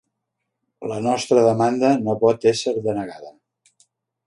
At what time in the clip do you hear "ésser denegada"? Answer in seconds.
2.55-3.31